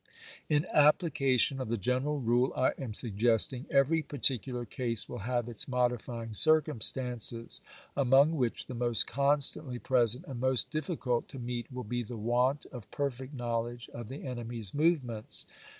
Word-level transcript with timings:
In 0.49 0.65
application 0.73 1.61
of 1.61 1.69
the 1.69 1.77
general 1.77 2.21
rule 2.21 2.51
I 2.55 2.71
am 2.79 2.91
sug 2.91 3.15
gesting, 3.17 3.67
every 3.69 4.01
particular 4.01 4.65
case 4.65 5.07
will 5.07 5.19
have 5.19 5.47
its 5.47 5.67
modifying 5.67 6.33
cir 6.33 6.59
cumstances, 6.63 7.61
among 7.95 8.31
which 8.35 8.65
the 8.65 8.73
most 8.73 9.05
constantly 9.05 9.77
present 9.77 10.25
and 10.27 10.39
most 10.39 10.71
difiicvilt 10.71 11.27
to 11.27 11.37
meet 11.37 11.71
will 11.71 11.83
be 11.83 12.01
the 12.01 12.17
want 12.17 12.65
of 12.71 12.89
perfect 12.89 13.35
knowledge 13.35 13.89
of 13.89 14.09
the 14.09 14.23
enemy's 14.23 14.73
movements. 14.73 15.45